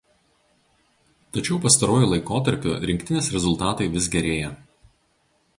Tačiau 1.37 1.59
pastaruoju 1.67 2.09
laikotarpiu 2.13 2.75
rinktinės 2.89 3.31
rezultatai 3.37 3.93
vis 3.99 4.11
gerėja. 4.17 4.55